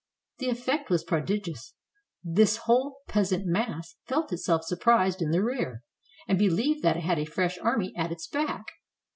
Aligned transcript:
The 0.39 0.49
effect 0.49 0.89
was 0.89 1.03
prodigious. 1.03 1.75
This 2.23 2.57
whole 2.65 3.01
peasant 3.07 3.45
mass 3.45 3.97
felt 4.07 4.33
itself 4.33 4.63
surprised 4.63 5.21
in 5.21 5.29
the 5.29 5.43
rear, 5.43 5.83
and 6.27 6.39
believed 6.39 6.81
that 6.81 6.97
it 6.97 7.03
had 7.03 7.19
a 7.19 7.25
fresh 7.25 7.59
army 7.59 7.93
at 7.95 8.11
its 8.11 8.25
back. 8.27 8.63